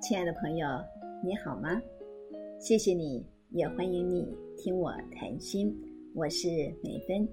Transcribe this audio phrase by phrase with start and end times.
[0.00, 0.66] 亲爱的朋友，
[1.24, 1.80] 你好吗？
[2.60, 5.74] 谢谢你，也欢迎你听我谈心。
[6.14, 6.48] 我是
[6.84, 7.26] 美芬。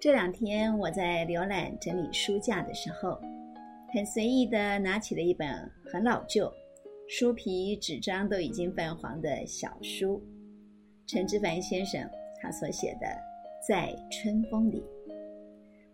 [0.00, 3.18] 这两天我在浏览整理书架的时候，
[3.94, 5.48] 很随意的拿起了一本
[5.86, 6.52] 很老旧、
[7.08, 10.20] 书皮纸张都已经泛黄的小书——
[11.06, 12.06] 陈之凡先生
[12.40, 13.06] 他所写的
[13.66, 14.80] 《在春风里》。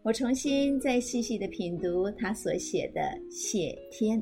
[0.02, 3.00] 我重新再细细的品读他所写的
[3.30, 4.20] 《谢天》。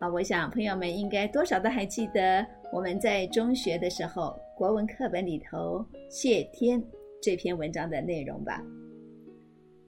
[0.00, 6.80] 啊，我想朋友们应该多少都还记得我们在中学的时候国文课本里头《谢天》
[7.20, 8.64] 这篇文章的内容吧？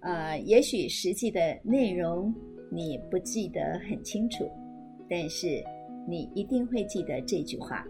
[0.00, 2.32] 呃，也许实际的内容
[2.70, 4.44] 你不记得很清楚，
[5.08, 5.64] 但是
[6.06, 7.82] 你一定会记得这句话，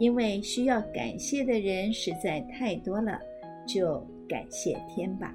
[0.00, 3.20] 因为需要感谢的人实在太多了，
[3.68, 5.32] 就感谢天吧。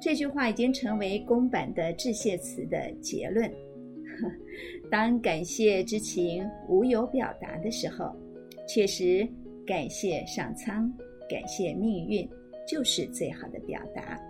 [0.00, 3.52] 这句话已经成为公版的致谢词的结论。
[4.90, 8.14] 当感谢之情无有表达的时候，
[8.68, 9.28] 确实
[9.66, 10.92] 感谢上苍，
[11.28, 12.28] 感谢命运，
[12.66, 14.20] 就是最好的表达。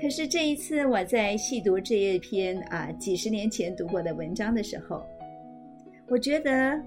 [0.00, 5.02] 可是这一次我在细读这一篇啊几十年前读过的文章的时候，
[6.08, 6.78] 我觉得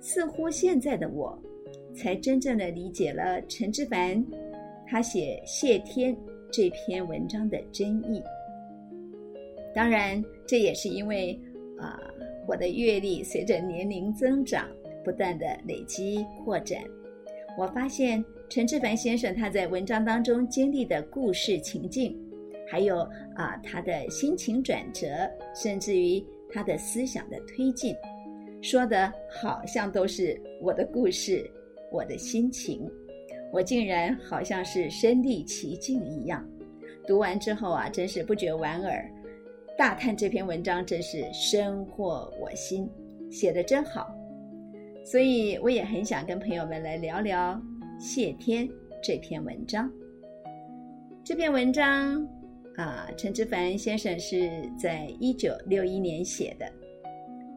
[0.00, 1.36] 似乎现在的我，
[1.94, 4.24] 才真正的理解了陈之凡
[4.86, 6.14] 他写《谢天》
[6.52, 8.22] 这篇文章的真意。
[9.74, 11.38] 当然，这也是因为。
[11.76, 11.98] 啊，
[12.46, 14.68] 我的阅历随着年龄增长，
[15.04, 16.80] 不断的累积扩展。
[17.58, 22.16] 我发现陈志凡先生他在文章当中经历的故事情境，
[22.70, 23.00] 还有
[23.34, 25.08] 啊他的心情转折，
[25.52, 27.94] 甚至于他的思想的推进，
[28.62, 31.50] 说的好像都是我的故事，
[31.90, 32.88] 我的心情，
[33.52, 36.48] 我竟然好像是身历其境一样。
[37.04, 39.10] 读完之后啊，真是不觉莞尔。
[39.76, 42.88] 大叹这篇文章真是深获我心，
[43.28, 44.14] 写的真好，
[45.04, 47.60] 所以我也很想跟朋友们来聊聊
[48.00, 48.68] 《谢天》
[49.02, 49.90] 这篇文章。
[51.24, 52.24] 这篇文章
[52.76, 54.48] 啊，陈之凡先生是
[54.78, 56.70] 在一九六一年写的。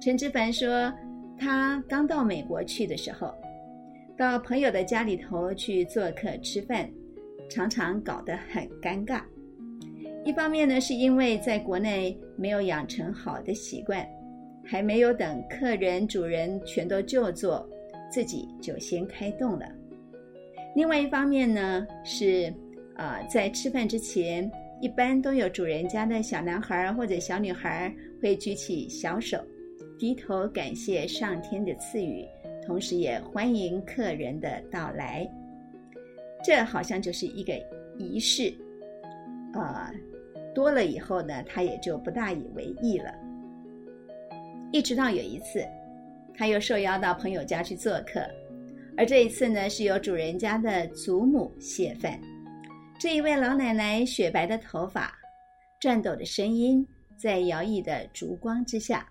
[0.01, 0.91] 陈之凡说，
[1.37, 3.31] 他刚到美国去的时候，
[4.17, 6.89] 到朋友的家里头去做客吃饭，
[7.47, 9.21] 常常搞得很尴尬。
[10.27, 14.05] 一方面呢，是因为在国内没有养成好的习惯，
[14.61, 17.65] 还没有等客人、主人全都就座，
[18.11, 19.65] 自己就先开动了。
[20.75, 22.53] 另外一方面呢，是
[22.97, 24.51] 啊，在吃饭之前，
[24.81, 27.89] 一般都有主人家的小男孩或者小女孩
[28.21, 29.41] 会举起小手，
[29.97, 32.27] 低头感谢上天的赐予，
[32.65, 35.25] 同时也欢迎客人的到来。
[36.43, 37.53] 这好像就是一个
[37.97, 38.53] 仪式，
[39.53, 39.89] 啊。
[40.57, 43.13] 多了以后呢，他也就不大以为意了。
[44.71, 45.63] 一直到有一次，
[46.33, 48.27] 他又受邀到朋友家去做客，
[48.97, 52.19] 而这一次呢，是由主人家的祖母谢饭。
[52.99, 55.13] 这一位老奶奶雪白的头发，
[55.79, 56.83] 颤抖的声音，
[57.15, 59.07] 在摇曳的烛光之下，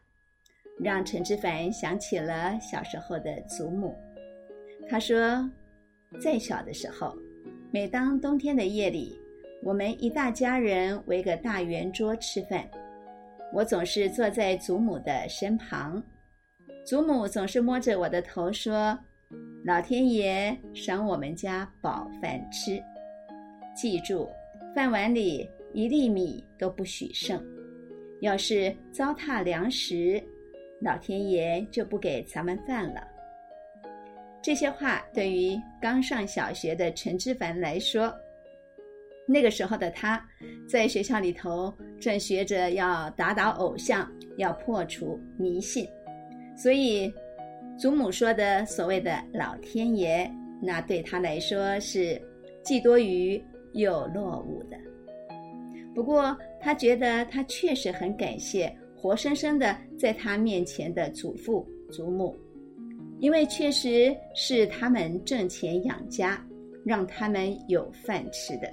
[0.80, 3.94] 让陈之凡想起了小时候的祖母。
[4.88, 5.48] 他说，
[6.20, 7.16] 在小的时候，
[7.70, 9.16] 每当冬天的夜里。
[9.66, 12.64] 我们一大家人围个大圆桌吃饭，
[13.52, 16.00] 我总是坐在祖母的身旁，
[16.86, 18.96] 祖母总是摸着我的头说
[19.66, 22.80] ：“老天爷赏我们家饱饭吃，
[23.74, 24.30] 记住，
[24.72, 27.44] 饭碗里一粒米都不许剩，
[28.20, 30.22] 要是糟蹋粮食，
[30.80, 33.00] 老天爷就不给咱们饭了。”
[34.40, 38.14] 这些话对于刚上小学的陈之凡来说。
[39.26, 40.24] 那个时候的他，
[40.68, 45.86] 在学校里头正学着要打倒偶像，要破除迷信，
[46.56, 47.12] 所以
[47.78, 50.30] 祖母说的所谓的老天爷，
[50.62, 52.20] 那对他来说是
[52.62, 53.42] 既多余
[53.72, 54.76] 又落伍的。
[55.94, 62.38] 不过他觉得他确实很感谢活生生的在他面前的祖父祖母，
[63.18, 66.40] 因为确实是他们挣钱养家，
[66.84, 68.72] 让他们有饭吃的。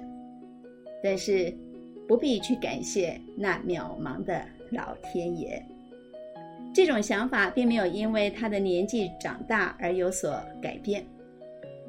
[1.06, 1.54] 但是，
[2.08, 5.62] 不必去感谢那渺茫的老天爷。
[6.72, 11.04] 这种想法并没有因为他的年纪长大而有所改变，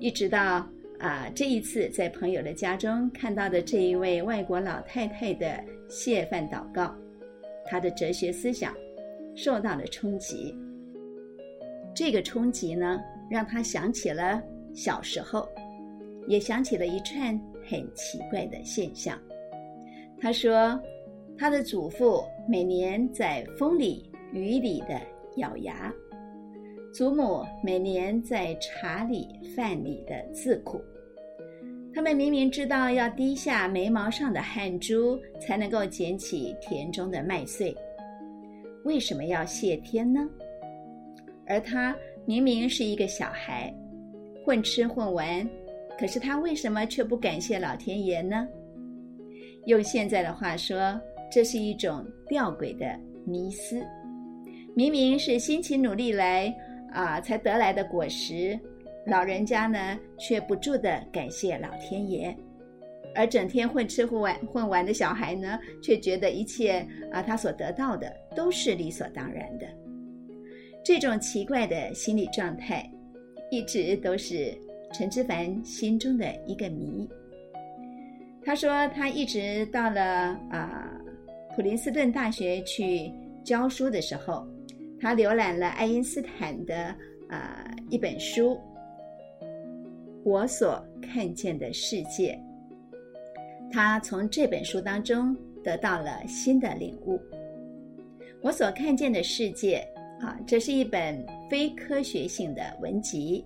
[0.01, 0.67] 一直到
[0.99, 6.93] 啊这一次在朋友的家中看到的这一位外国老太太的谢饭祷告，
[7.65, 8.75] 他的哲学思想
[9.33, 10.53] 受到了冲击。
[11.95, 12.99] 这个冲击呢，
[13.31, 15.47] 让他想起了小时候，
[16.27, 17.39] 也想起了一串。
[17.67, 19.19] 很奇怪的现象，
[20.19, 20.79] 他说，
[21.37, 25.01] 他的祖父每年在风里雨里的
[25.37, 25.93] 咬牙，
[26.93, 30.81] 祖母每年在茶里饭里的自苦。
[31.93, 37.73] 他们明明知道要滴下眉毛上的汗珠才能够捡起田中的麦穗，
[38.83, 40.29] 为什么要谢天呢？
[41.47, 41.95] 而他
[42.25, 43.73] 明明是一个小孩，
[44.43, 45.47] 混吃混玩，
[45.97, 48.47] 可是他为什么却不感谢老天爷呢？
[49.65, 50.99] 用现在的话说，
[51.31, 53.81] 这是一种吊诡的迷思。
[54.75, 56.53] 明明是辛勤努力来
[56.91, 58.59] 啊才得来的果实。
[59.07, 62.35] 老人家呢，却不住的感谢老天爷，
[63.13, 69.67] 而整天混吃混玩混玩的小孩呢，却觉得一切啊，他所得到的都是理所当然的。
[70.83, 72.87] 这种奇怪的心理状态，
[73.49, 74.57] 一直都是
[74.97, 77.05] 陈之凡心中的一个谜。
[78.45, 80.01] 他说，他一直到了
[80.49, 80.89] 啊
[81.53, 83.11] 普林斯顿大学去
[83.43, 84.47] 教书的时候，
[84.97, 86.95] 他浏览了爱因斯坦的
[87.27, 88.57] 啊一本书。
[90.23, 92.39] 我所看见的世界，
[93.69, 97.19] 他从这本书当中得到了新的领悟。
[98.41, 99.85] 我所看见的世界
[100.21, 103.43] 啊，这是一本非科学性的文集，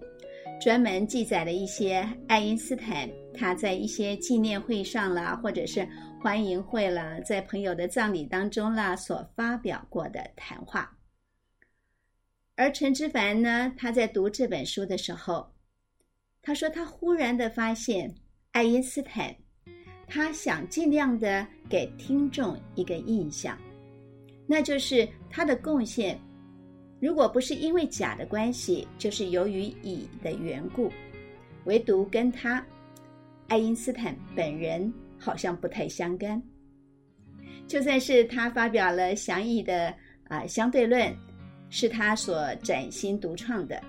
[0.60, 5.88] 专门记载了一些爱因斯坦他在一些纪念会上啦，或者是
[6.22, 10.98] 欢迎会啦，在朋友的葬礼当中啦所发表过的谈话。
[12.56, 15.50] 而陈之凡呢，他在读这本书的时候。
[16.42, 18.16] 他说：“他忽然的发现，
[18.52, 19.36] 爱因斯坦，
[20.08, 23.58] 他想尽量的给听众一个印象，
[24.48, 26.18] 那就是他的贡献，
[27.00, 30.92] 如果不是因为甲的关系，就是由于乙的缘故，
[31.66, 32.66] 唯独跟他，
[33.48, 36.42] 爱因斯坦本人好像不太相干。
[37.68, 39.94] 就算是他发表了详义的
[40.28, 41.16] 啊相对论，
[41.70, 43.82] 是他所崭新独创的。”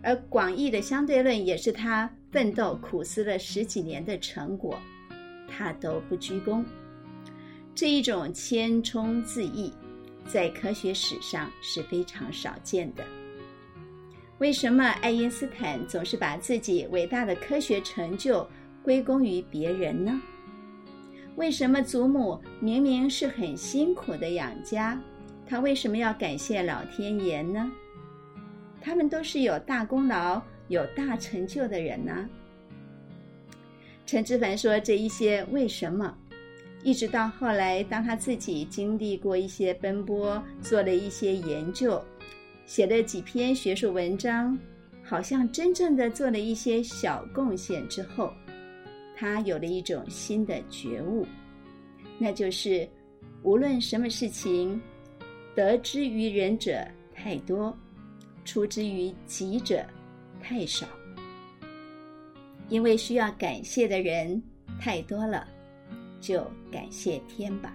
[0.00, 4.78] 而广义的相对论也是他奋斗苦思了十几年的成果，
[5.48, 6.64] 他都不居功。
[7.74, 9.72] 这一种谦冲自缢，
[10.28, 13.02] 在科学史上是非常少见的。
[14.38, 18.48] 为什么爱因斯坦总是把自己伟大的科学成就
[18.84, 20.20] 归功于别人呢？
[21.34, 25.00] 为什么祖母明明是很辛苦的养家，
[25.46, 27.70] 他为什么要感谢老天爷呢？
[28.80, 32.28] 他们都是有大功劳、有大成就的人呢。
[34.06, 36.16] 陈之凡说：“这一些为什么？
[36.88, 42.02] 一直到后来，当他自己经历过一些奔波，做了一些研究，
[42.64, 44.58] 写了几篇学术文章，
[45.04, 48.32] 好像真正的做了一些小贡献之后，
[49.14, 51.26] 他有了一种新的觉悟，
[52.18, 52.88] 那就是
[53.42, 54.80] 无论什么事情，
[55.54, 56.82] 得之于人者
[57.14, 57.76] 太多。”
[58.46, 59.84] 出之于己者
[60.40, 60.86] 太少，
[62.70, 64.42] 因为需要感谢的人
[64.80, 65.46] 太多了，
[66.20, 67.72] 就感谢天吧。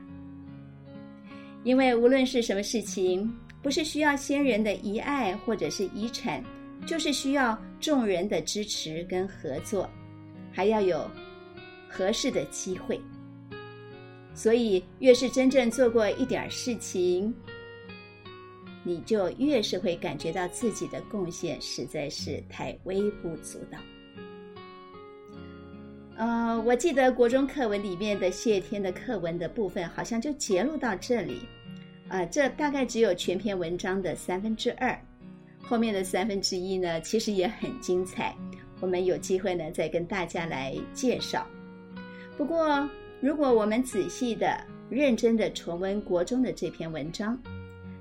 [1.64, 6.44] 因为无论是什么事情，不是需要先人的遗爱或者是遗产，
[6.86, 9.90] 就是需要众人的支持跟合作，
[10.52, 11.10] 还要有
[11.88, 13.00] 合适的机会。
[14.34, 17.34] 所以，越是真正做过一点事情。
[18.84, 23.78] 你就越是会感觉到自己的贡献实在是太微不足道。
[26.16, 31.42] 呃，我记得国中课文里面的谢天的课文的部分，好像就揭露到这里，
[32.08, 34.96] 啊，这大概只有全篇文章的三分之二，
[35.60, 38.36] 后面的三分之一呢，其实也很精彩。
[38.80, 41.48] 我们有机会呢，再跟大家来介绍。
[42.38, 42.88] 不过，
[43.20, 47.42] 如果我们仔细的、认真的重温国中的这篇文章，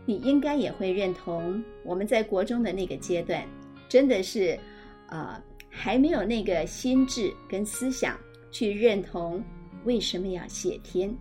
[0.05, 3.43] 你应该也会认同，我们在国中的那个阶段，
[3.89, 4.59] 真的是，
[5.07, 5.41] 呃，
[5.75, 8.17] 还没有那个心智跟思想
[8.51, 9.43] 去认同
[9.85, 11.13] 为什么要谢天，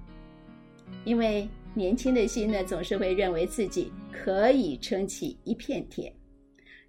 [1.05, 6.13] 因为年轻的心呢，总是会认为自己可以撑起一片天，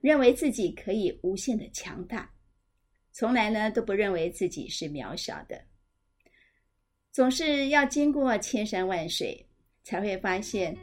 [0.01, 2.29] 认为自己可以无限的强大，
[3.13, 5.63] 从来呢都不认为自己是渺小的，
[7.13, 9.47] 总是要经过千山万水，
[9.85, 10.77] 才会发现。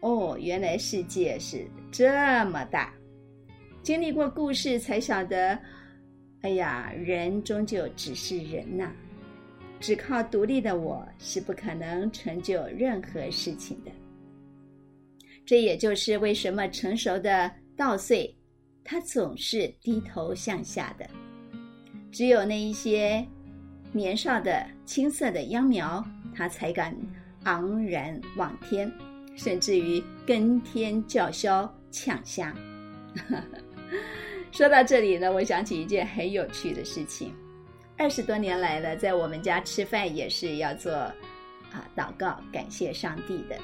[0.00, 2.06] 哦，原来世界是这
[2.44, 2.94] 么大，
[3.86, 5.56] 经历过故事才晓得，
[6.40, 8.90] 哎呀，人终究只是人呐，
[9.78, 13.92] 只靠独立的我是不可能成就任何事情的。
[15.44, 18.36] 这也就是为什么成熟的稻穗，
[18.82, 21.08] 它总是低头向下的，
[22.10, 23.24] 只有那一些
[23.92, 26.92] 年少的青涩的秧苗，它才敢
[27.44, 28.92] 昂然望天。
[29.36, 32.52] 甚至于跟天叫嚣抢虾。
[34.52, 37.34] 说到这里呢，我想起一件很有趣的事情。
[37.98, 43.56] 二十多年来了，在我们家吃饭也是要做啊祷告，感谢上帝的。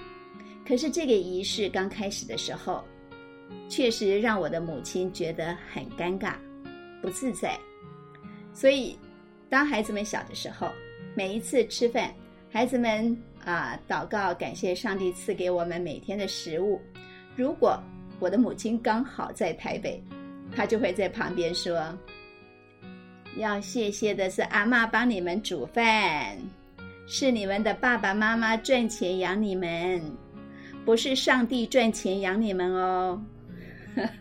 [0.66, 2.82] 可是这个仪式刚开始的时候，
[3.68, 6.34] 确实让我的母亲觉得很尴尬、
[7.02, 7.58] 不自在。
[8.54, 8.98] 所以，
[9.50, 10.70] 当孩子们小的时候，
[11.14, 12.14] 每一次吃饭，
[12.50, 16.80] 孩子们啊祷告感谢上帝赐给我们每天的食物。
[17.34, 17.78] 如果
[18.22, 20.00] 我的母亲刚好在台北，
[20.54, 21.92] 她就会在旁边说。
[23.36, 26.38] 要谢谢的是阿妈帮你们煮饭，
[27.04, 30.00] 是你们的爸爸妈妈赚钱养你们，
[30.84, 33.20] 不是上帝赚钱养你们哦。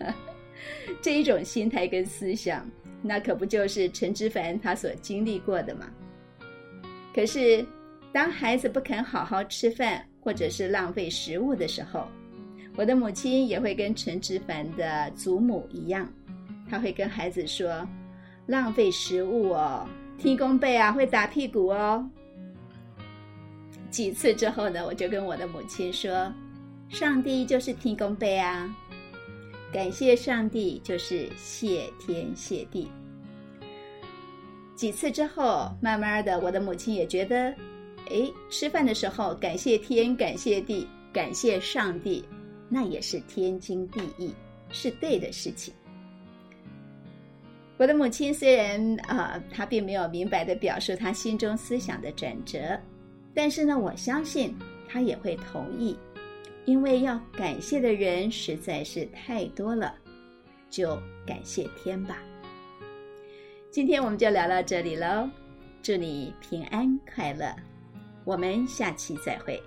[0.99, 2.67] 这一种心态跟思想，
[3.03, 5.87] 那可不就是陈之凡他所经历过的吗？
[7.13, 7.63] 可是，
[8.11, 12.07] 当孩子不肯好好吃饭，或者是浪费食物的时候，
[12.75, 16.11] 我的母亲也会跟陈之凡的祖母一样，
[16.69, 17.87] 他会跟孩子说。
[18.47, 19.87] 浪费食物哦，
[20.17, 22.05] 天公背啊会打屁股哦。
[23.89, 26.33] 几次之后呢，我就跟我的母亲说
[26.89, 28.75] ：“上帝就是天公背啊，
[29.71, 32.89] 感谢上帝就是谢天谢地。”
[34.75, 37.55] 几次之后，慢慢的，我的母亲也觉得，
[38.09, 42.25] 哎，吃饭的时候感谢天、感谢地、感谢上帝，
[42.73, 44.33] 那也是天经地义，
[44.69, 45.73] 是对的事情。
[47.75, 52.79] 我的母亲虽然啊，她并没有明白的表述她心中思想的转折，
[53.33, 54.55] 但是呢，我相信
[54.87, 55.97] 她也会同意，
[56.63, 59.93] 因为要感谢的人实在是太多了，
[60.69, 60.95] 就
[61.27, 62.19] 感谢天吧。
[63.69, 65.29] 今天我们就聊到这里喽，
[65.83, 67.53] 祝你平安快乐，
[68.23, 69.61] 我们下期再会。